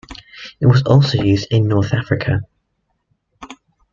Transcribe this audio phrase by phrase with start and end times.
[0.59, 2.41] It was also used in North Africa.